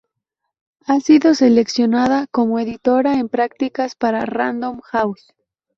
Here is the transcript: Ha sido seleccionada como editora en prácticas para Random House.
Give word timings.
Ha 0.87 0.99
sido 0.99 1.35
seleccionada 1.35 2.25
como 2.31 2.57
editora 2.57 3.19
en 3.19 3.29
prácticas 3.29 3.93
para 3.93 4.25
Random 4.25 4.79
House. 4.81 5.31